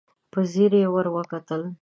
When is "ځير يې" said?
0.51-0.87